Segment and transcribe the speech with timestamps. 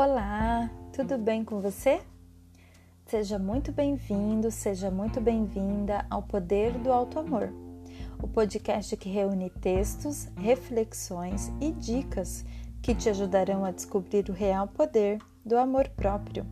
[0.00, 2.00] Olá, tudo bem com você?
[3.04, 7.52] Seja muito bem-vindo, seja muito bem-vinda ao Poder do Alto Amor,
[8.22, 12.44] o podcast que reúne textos, reflexões e dicas
[12.80, 16.46] que te ajudarão a descobrir o real poder do amor próprio.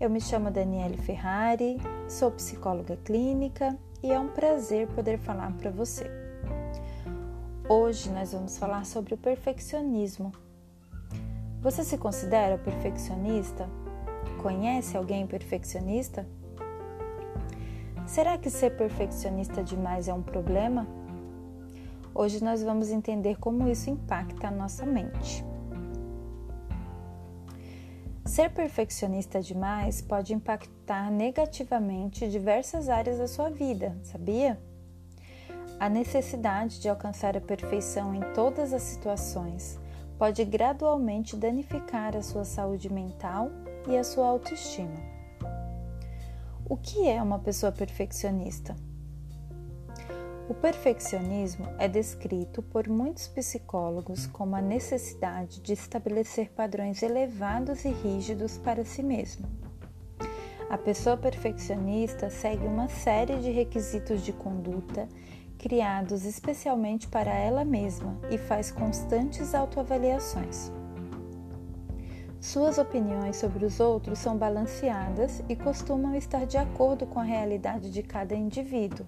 [0.00, 1.76] Eu me chamo Daniele Ferrari,
[2.08, 6.10] sou psicóloga clínica e é um prazer poder falar para você.
[7.68, 10.32] Hoje nós vamos falar sobre o perfeccionismo
[11.64, 13.66] você se considera perfeccionista?
[14.42, 16.28] Conhece alguém perfeccionista?
[18.06, 20.86] Será que ser perfeccionista demais é um problema?
[22.14, 25.42] Hoje nós vamos entender como isso impacta a nossa mente.
[28.26, 34.60] Ser perfeccionista demais pode impactar negativamente diversas áreas da sua vida, sabia?
[35.80, 39.82] A necessidade de alcançar a perfeição em todas as situações
[40.18, 43.50] pode gradualmente danificar a sua saúde mental
[43.88, 45.14] e a sua autoestima.
[46.66, 48.74] O que é uma pessoa perfeccionista?
[50.48, 57.88] O perfeccionismo é descrito por muitos psicólogos como a necessidade de estabelecer padrões elevados e
[57.88, 59.46] rígidos para si mesmo.
[60.68, 65.08] A pessoa perfeccionista segue uma série de requisitos de conduta
[65.58, 70.70] criados especialmente para ela mesma e faz constantes autoavaliações.
[72.40, 77.90] Suas opiniões sobre os outros são balanceadas e costumam estar de acordo com a realidade
[77.90, 79.06] de cada indivíduo.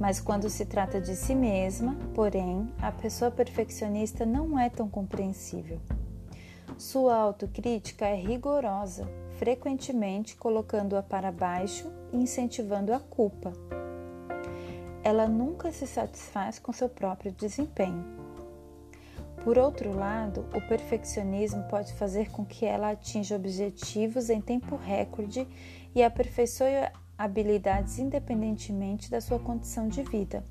[0.00, 5.78] Mas quando se trata de si mesma, porém, a pessoa perfeccionista não é tão compreensível.
[6.76, 9.06] Sua autocrítica é rigorosa,
[9.38, 13.52] frequentemente colocando-a para baixo e incentivando a culpa
[15.02, 18.04] ela nunca se satisfaz com seu próprio desempenho.
[19.42, 25.46] Por outro lado, o perfeccionismo pode fazer com que ela atinja objetivos em tempo recorde
[25.94, 26.88] e aperfeiçoe
[27.18, 30.44] habilidades independentemente da sua condição de vida.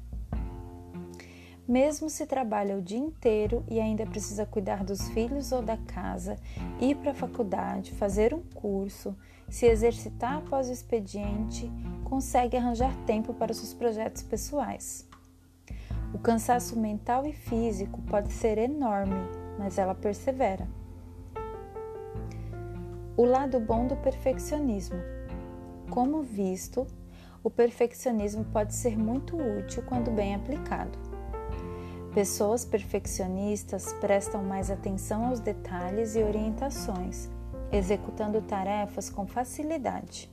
[1.72, 6.36] Mesmo se trabalha o dia inteiro e ainda precisa cuidar dos filhos ou da casa,
[6.82, 9.16] ir para a faculdade, fazer um curso,
[9.48, 11.72] se exercitar após o expediente,
[12.04, 15.08] consegue arranjar tempo para seus projetos pessoais.
[16.14, 19.16] O cansaço mental e físico pode ser enorme,
[19.58, 20.68] mas ela persevera.
[23.16, 25.00] O lado bom do perfeccionismo.
[25.90, 26.86] Como visto,
[27.42, 31.11] o perfeccionismo pode ser muito útil quando bem aplicado.
[32.14, 37.30] Pessoas perfeccionistas prestam mais atenção aos detalhes e orientações,
[37.72, 40.30] executando tarefas com facilidade.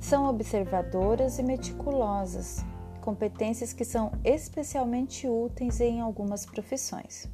[0.00, 2.64] São observadoras e meticulosas,
[3.02, 7.28] competências que são especialmente úteis em algumas profissões.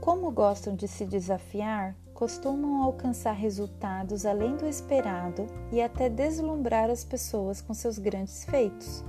[0.00, 7.04] Como gostam de se desafiar, costumam alcançar resultados além do esperado e até deslumbrar as
[7.04, 9.04] pessoas com seus grandes feitos.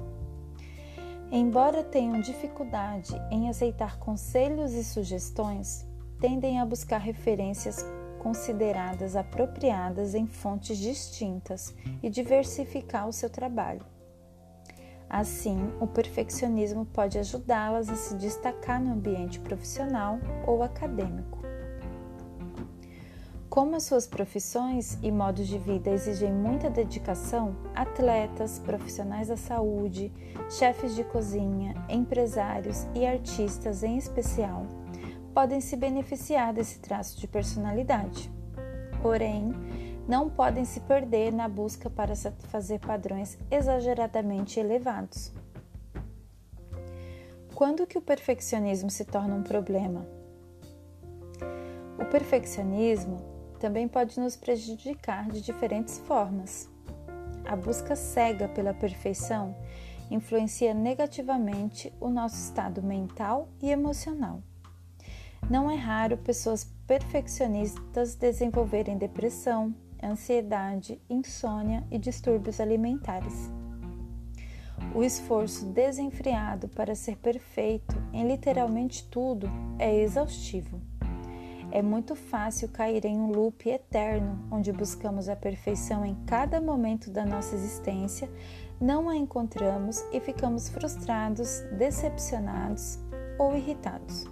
[1.35, 5.83] Embora tenham dificuldade em aceitar conselhos e sugestões,
[6.21, 7.83] tendem a buscar referências
[8.19, 11.73] consideradas apropriadas em fontes distintas
[12.03, 13.83] e diversificar o seu trabalho.
[15.09, 21.42] Assim, o perfeccionismo pode ajudá-las a se destacar no ambiente profissional ou acadêmico.
[23.53, 30.11] Como as suas profissões e modos de vida exigem muita dedicação, atletas, profissionais da saúde,
[30.49, 34.65] chefes de cozinha, empresários e artistas em especial
[35.35, 38.31] podem se beneficiar desse traço de personalidade.
[39.03, 39.53] Porém,
[40.07, 45.31] não podem se perder na busca para satisfazer padrões exageradamente elevados.
[47.53, 50.07] Quando que o perfeccionismo se torna um problema?
[51.99, 53.31] O perfeccionismo
[53.63, 56.69] também pode nos prejudicar de diferentes formas.
[57.45, 59.55] A busca cega pela perfeição
[60.11, 64.43] influencia negativamente o nosso estado mental e emocional.
[65.49, 69.73] Não é raro pessoas perfeccionistas desenvolverem depressão,
[70.03, 73.49] ansiedade, insônia e distúrbios alimentares.
[74.93, 79.49] O esforço desenfreado para ser perfeito em literalmente tudo
[79.79, 80.81] é exaustivo.
[81.75, 87.09] É muito fácil cair em um loop eterno onde buscamos a perfeição em cada momento
[87.09, 88.29] da nossa existência,
[88.79, 92.99] não a encontramos e ficamos frustrados, decepcionados
[93.39, 94.27] ou irritados.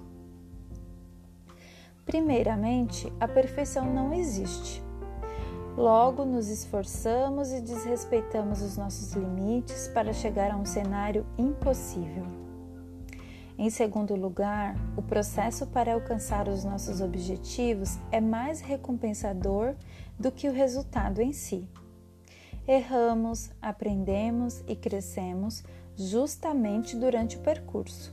[2.06, 4.84] Primeiramente, a perfeição não existe.
[5.76, 12.41] Logo, nos esforçamos e desrespeitamos os nossos limites para chegar a um cenário impossível.
[13.62, 19.76] Em segundo lugar, o processo para alcançar os nossos objetivos é mais recompensador
[20.18, 21.70] do que o resultado em si.
[22.68, 25.64] Erramos, aprendemos e crescemos
[25.96, 28.12] justamente durante o percurso.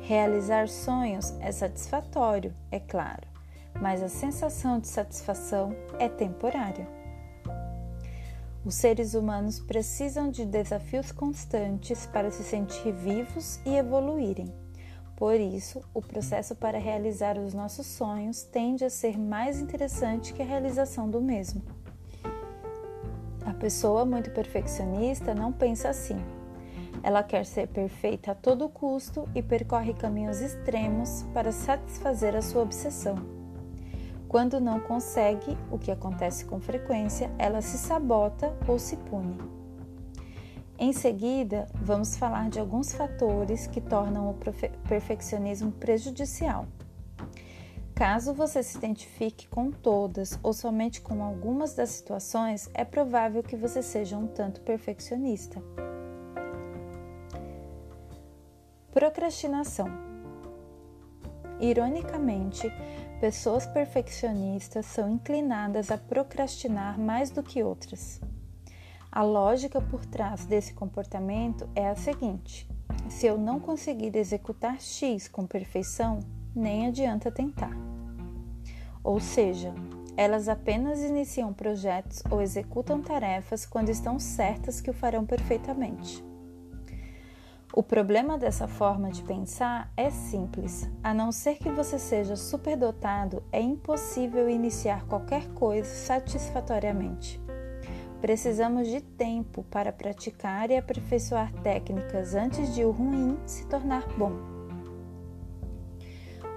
[0.00, 3.28] Realizar sonhos é satisfatório, é claro,
[3.80, 6.88] mas a sensação de satisfação é temporária.
[8.62, 14.52] Os seres humanos precisam de desafios constantes para se sentir vivos e evoluírem.
[15.16, 20.42] Por isso, o processo para realizar os nossos sonhos tende a ser mais interessante que
[20.42, 21.62] a realização do mesmo.
[23.46, 26.16] A pessoa muito perfeccionista não pensa assim.
[27.02, 32.62] Ela quer ser perfeita a todo custo e percorre caminhos extremos para satisfazer a sua
[32.62, 33.39] obsessão.
[34.30, 39.36] Quando não consegue, o que acontece com frequência, ela se sabota ou se pune.
[40.78, 44.38] Em seguida, vamos falar de alguns fatores que tornam o
[44.88, 46.68] perfeccionismo prejudicial.
[47.92, 53.56] Caso você se identifique com todas ou somente com algumas das situações, é provável que
[53.56, 55.60] você seja um tanto perfeccionista.
[58.92, 59.88] Procrastinação.
[61.58, 62.72] Ironicamente,
[63.20, 68.18] Pessoas perfeccionistas são inclinadas a procrastinar mais do que outras.
[69.12, 72.66] A lógica por trás desse comportamento é a seguinte:
[73.10, 76.20] se eu não conseguir executar X com perfeição,
[76.56, 77.76] nem adianta tentar.
[79.04, 79.74] Ou seja,
[80.16, 86.29] elas apenas iniciam projetos ou executam tarefas quando estão certas que o farão perfeitamente.
[87.72, 90.90] O problema dessa forma de pensar é simples.
[91.04, 97.40] A não ser que você seja superdotado, é impossível iniciar qualquer coisa satisfatoriamente.
[98.20, 104.32] Precisamos de tempo para praticar e aperfeiçoar técnicas antes de o ruim se tornar bom.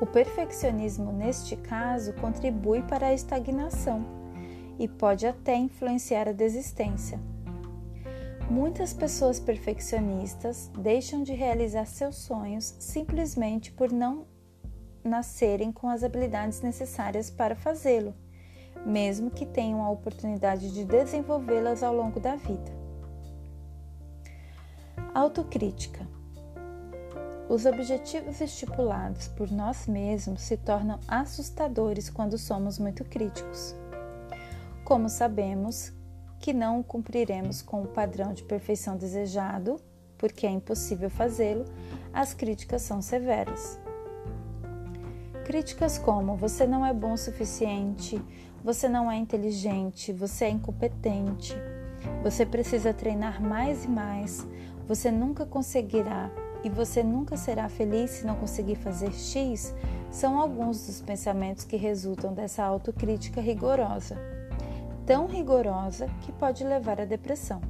[0.02, 4.04] O perfeccionismo, neste caso, contribui para a estagnação
[4.80, 7.20] e pode até influenciar a desistência.
[8.50, 14.28] Muitas pessoas perfeccionistas deixam de realizar seus sonhos simplesmente por não
[15.04, 18.14] nascerem com as habilidades necessárias para fazê-lo,
[18.86, 22.72] mesmo que tenham a oportunidade de desenvolvê-las ao longo da vida.
[25.14, 26.08] Autocrítica.
[27.50, 33.76] Os objetivos estipulados por nós mesmos se tornam assustadores quando somos muito críticos.
[34.84, 35.94] Como sabemos,
[36.44, 39.80] que não cumpriremos com o padrão de perfeição desejado,
[40.18, 41.64] porque é impossível fazê-lo,
[42.12, 43.80] as críticas são severas.
[45.46, 48.22] Críticas como você não é bom o suficiente,
[48.62, 51.56] você não é inteligente, você é incompetente,
[52.22, 54.46] você precisa treinar mais e mais,
[54.86, 56.30] você nunca conseguirá
[56.62, 59.74] e você nunca será feliz se não conseguir fazer X,
[60.12, 64.33] são alguns dos pensamentos que resultam dessa autocrítica rigorosa
[65.06, 67.62] tão rigorosa que pode levar à depressão.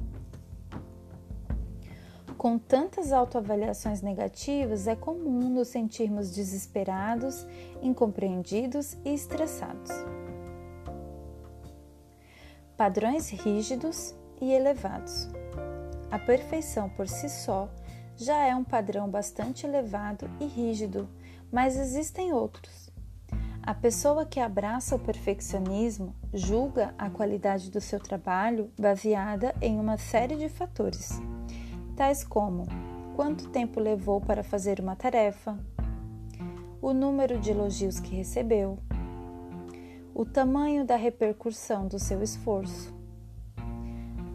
[2.38, 7.46] Com tantas autoavaliações negativas, é comum nos sentirmos desesperados,
[7.82, 9.90] incompreendidos e estressados.
[12.76, 15.28] Padrões rígidos e elevados.
[16.10, 17.68] A perfeição por si só
[18.16, 21.08] já é um padrão bastante elevado e rígido,
[21.50, 22.84] mas existem outros
[23.66, 29.96] a pessoa que abraça o perfeccionismo julga a qualidade do seu trabalho baseada em uma
[29.96, 31.20] série de fatores,
[31.96, 32.66] tais como
[33.16, 35.58] quanto tempo levou para fazer uma tarefa,
[36.82, 38.78] o número de elogios que recebeu,
[40.12, 42.92] o tamanho da repercussão do seu esforço,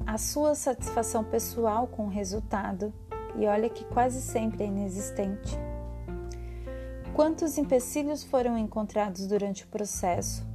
[0.07, 2.91] a sua satisfação pessoal com o resultado,
[3.35, 5.59] e olha que quase sempre é inexistente
[7.19, 10.48] Quantos empecilhos foram encontrados durante o processo?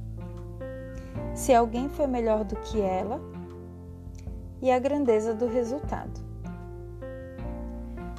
[1.35, 3.21] Se alguém foi melhor do que ela?
[4.61, 6.19] E a grandeza do resultado.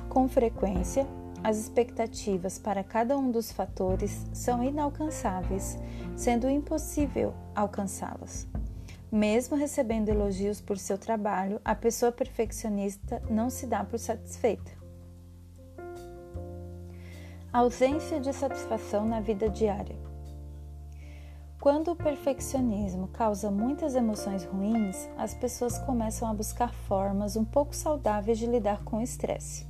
[0.08, 1.06] Com frequência,
[1.42, 5.78] as expectativas para cada um dos fatores são inalcançáveis,
[6.14, 8.46] sendo impossível alcançá-las.
[9.10, 14.76] Mesmo recebendo elogios por seu trabalho, a pessoa perfeccionista não se dá por satisfeita
[17.56, 19.96] ausência de satisfação na vida diária.
[21.60, 27.74] Quando o perfeccionismo causa muitas emoções ruins, as pessoas começam a buscar formas um pouco
[27.74, 29.66] saudáveis de lidar com o estresse.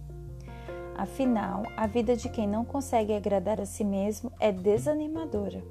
[0.96, 5.62] Afinal, a vida de quem não consegue agradar a si mesmo é desanimadora.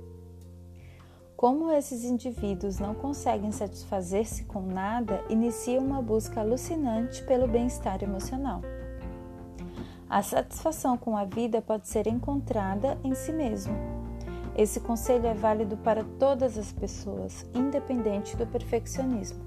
[1.36, 8.62] Como esses indivíduos não conseguem satisfazer-se com nada, iniciam uma busca alucinante pelo bem-estar emocional.
[10.10, 13.95] A satisfação com a vida pode ser encontrada em si mesmo.
[14.58, 19.44] Esse conselho é válido para todas as pessoas, independente do perfeccionismo.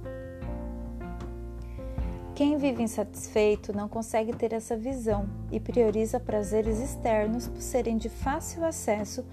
[2.35, 8.09] Quem vive insatisfeito não consegue ter essa visão e prioriza prazeres externos por serem de
[8.09, 9.25] fácil acesso,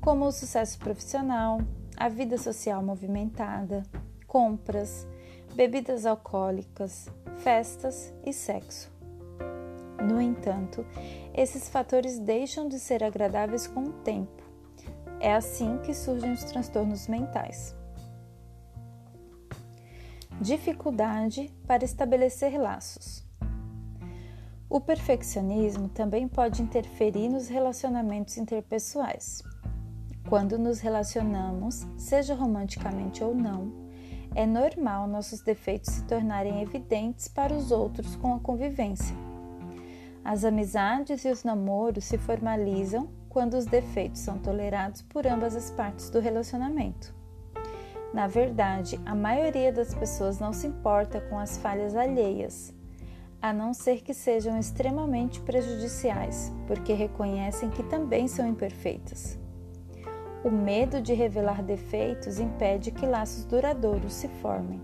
[0.00, 1.60] como o sucesso profissional,
[1.96, 3.82] a vida social movimentada,
[4.26, 5.06] compras,
[5.54, 8.90] bebidas alcoólicas, festas e sexo.
[10.02, 10.86] No entanto,
[11.34, 14.43] esses fatores deixam de ser agradáveis com o tempo.
[15.24, 17.74] É assim que surgem os transtornos mentais
[20.38, 23.24] dificuldade para estabelecer laços.
[24.68, 29.42] O perfeccionismo também pode interferir nos relacionamentos interpessoais.
[30.28, 33.72] Quando nos relacionamos, seja romanticamente ou não,
[34.34, 39.16] é normal nossos defeitos se tornarem evidentes para os outros com a convivência.
[40.22, 45.68] As amizades e os namoros se formalizam quando os defeitos são tolerados por ambas as
[45.68, 47.12] partes do relacionamento.
[48.12, 52.72] Na verdade, a maioria das pessoas não se importa com as falhas alheias,
[53.42, 59.36] a não ser que sejam extremamente prejudiciais, porque reconhecem que também são imperfeitas.
[60.44, 64.80] O medo de revelar defeitos impede que laços duradouros se formem.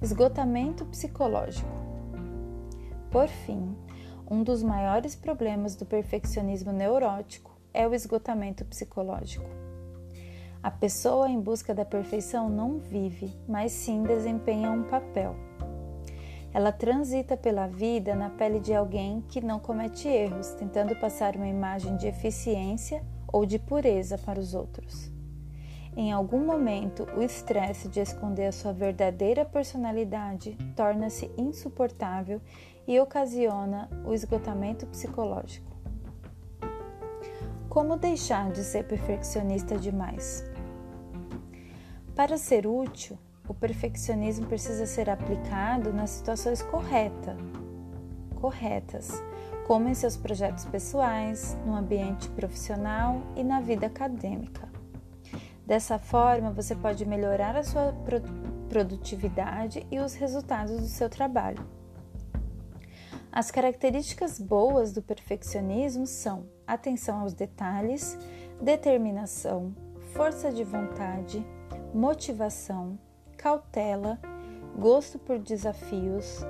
[0.00, 1.68] Esgotamento psicológico.
[3.10, 3.76] Por fim,
[4.30, 9.44] um dos maiores problemas do perfeccionismo neurótico é o esgotamento psicológico.
[10.62, 15.34] A pessoa em busca da perfeição não vive, mas sim desempenha um papel.
[16.54, 21.48] Ela transita pela vida na pele de alguém que não comete erros, tentando passar uma
[21.48, 25.10] imagem de eficiência ou de pureza para os outros.
[25.96, 32.40] Em algum momento, o estresse de esconder a sua verdadeira personalidade torna-se insuportável
[32.90, 35.70] e ocasiona o esgotamento psicológico.
[37.68, 40.44] Como deixar de ser perfeccionista demais?
[42.16, 43.16] Para ser útil,
[43.48, 47.36] o perfeccionismo precisa ser aplicado nas situações correta,
[48.40, 49.22] corretas,
[49.68, 54.68] como em seus projetos pessoais, no ambiente profissional e na vida acadêmica.
[55.64, 57.94] Dessa forma, você pode melhorar a sua
[58.68, 61.78] produtividade e os resultados do seu trabalho.
[63.32, 68.18] As características boas do perfeccionismo são atenção aos detalhes,
[68.60, 69.72] determinação,
[70.12, 71.46] força de vontade,
[71.94, 72.98] motivação,
[73.36, 74.18] cautela,
[74.76, 76.40] gosto por desafios,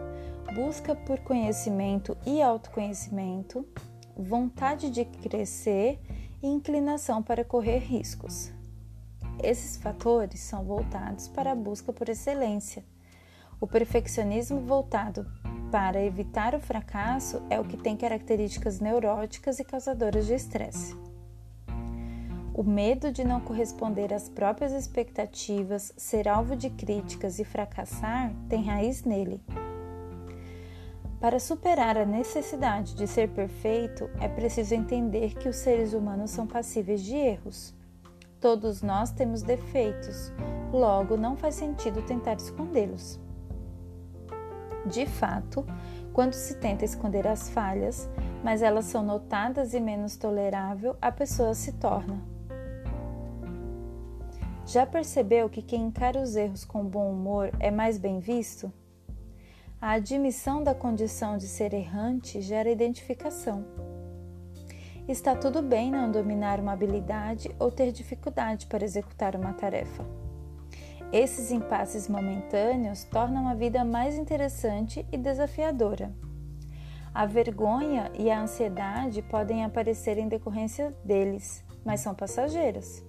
[0.55, 3.67] busca por conhecimento e autoconhecimento,
[4.17, 6.01] vontade de crescer
[6.43, 8.51] e inclinação para correr riscos.
[9.43, 12.83] Esses fatores são voltados para a busca por excelência.
[13.61, 15.27] O perfeccionismo voltado
[15.71, 20.97] para evitar o fracasso é o que tem características neuróticas e causadoras de estresse.
[22.53, 28.65] O medo de não corresponder às próprias expectativas, ser alvo de críticas e fracassar tem
[28.65, 29.41] raiz nele.
[31.21, 36.47] Para superar a necessidade de ser perfeito, é preciso entender que os seres humanos são
[36.47, 37.75] passíveis de erros.
[38.41, 40.33] Todos nós temos defeitos,
[40.73, 43.21] logo não faz sentido tentar escondê-los.
[44.87, 45.65] De fato,
[46.13, 48.09] quando se tenta esconder as falhas,
[48.43, 52.31] mas elas são notadas e menos tolerável, a pessoa se torna
[54.71, 58.73] já percebeu que quem encara os erros com bom humor é mais bem visto?
[59.81, 63.65] A admissão da condição de ser errante gera identificação.
[65.09, 70.05] Está tudo bem não dominar uma habilidade ou ter dificuldade para executar uma tarefa.
[71.13, 76.13] Esses impasses momentâneos tornam a vida mais interessante e desafiadora.
[77.13, 83.05] A vergonha e a ansiedade podem aparecer em decorrência deles, mas são passageiras.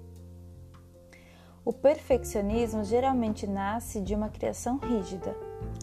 [1.64, 5.36] O perfeccionismo geralmente nasce de uma criação rígida.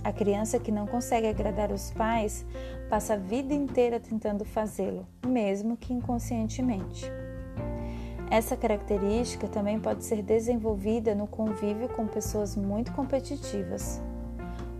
[0.02, 2.44] A criança que não consegue agradar os pais
[2.90, 7.08] passa a vida inteira tentando fazê-lo, mesmo que inconscientemente.
[8.30, 14.02] Essa característica também pode ser desenvolvida no convívio com pessoas muito competitivas.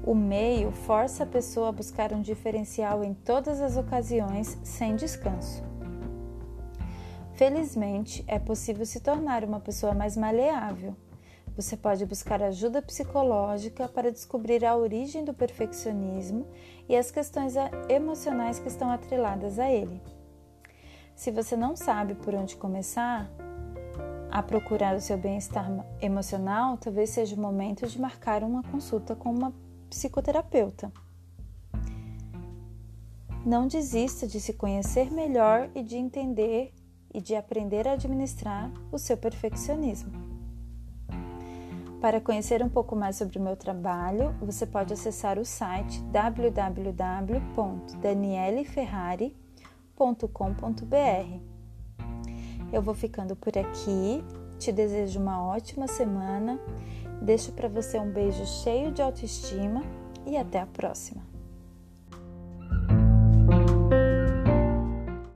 [0.05, 5.63] O meio força a pessoa a buscar um diferencial em todas as ocasiões, sem descanso.
[7.35, 10.95] Felizmente, é possível se tornar uma pessoa mais maleável.
[11.57, 16.47] Você pode buscar ajuda psicológica para descobrir a origem do perfeccionismo
[16.89, 17.55] e as questões
[17.89, 20.01] emocionais que estão atreladas a ele.
[21.19, 23.29] Se você não sabe por onde começar
[24.31, 25.69] a procurar o seu bem-estar
[26.01, 29.53] emocional, talvez seja o momento de marcar uma consulta com uma
[29.91, 30.93] psicoterapeuta.
[33.45, 36.73] Não desista de se conhecer melhor e de entender
[37.13, 40.13] e de aprender a administrar o seu perfeccionismo.
[42.01, 46.01] Para conhecer um pouco mais sobre o meu trabalho, você pode acessar o site
[49.99, 51.41] www.danieleferrari.com.br.
[52.73, 54.23] Eu vou ficando por aqui,
[54.59, 56.61] te desejo uma ótima semana,
[57.21, 59.83] deixo para você um beijo cheio de autoestima
[60.27, 61.38] e até a próxima!